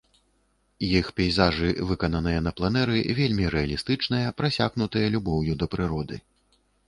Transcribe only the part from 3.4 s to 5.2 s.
рэалістычныя, прасякнутыя